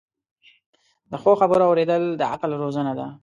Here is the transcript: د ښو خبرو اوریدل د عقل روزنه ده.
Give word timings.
د 1.11 1.13
ښو 1.21 1.31
خبرو 1.41 1.65
اوریدل 1.69 2.03
د 2.19 2.21
عقل 2.31 2.51
روزنه 2.63 2.91
ده. 2.99 3.07